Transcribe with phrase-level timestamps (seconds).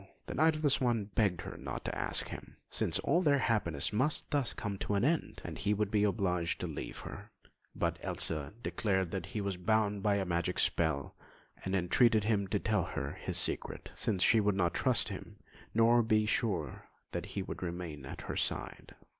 [0.25, 3.93] The Knight of the Swan begged her not to ask him, since all their happiness
[3.93, 7.29] must thus come to an end, and he would be obliged to leave her;
[7.75, 11.13] but Elsa declared that he was bound by a magic spell,
[11.63, 15.35] and entreated him to tell her his secret, since she could not trust in him
[15.75, 18.95] nor be sure that he would remain at her side.